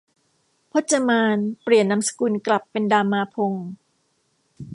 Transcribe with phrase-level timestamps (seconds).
[0.71, 3.67] พจมานเปลี่ยนนามสกุลกลับเป็นดามาพงศ์